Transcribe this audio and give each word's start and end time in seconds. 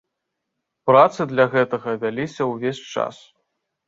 Працы 0.89 1.27
для 1.31 1.45
гэтага 1.55 1.93
вяліся 2.05 2.47
ўвесь 2.53 2.81
час. 2.95 3.21